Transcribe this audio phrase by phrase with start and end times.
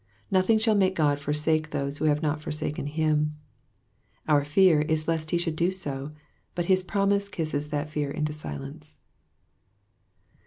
[0.31, 3.35] Nothing shall make God forsake those who have not forsaken him.
[4.27, 6.09] Our fear is lest he should do so;
[6.55, 8.97] b»it his promise kisses that fear into silence.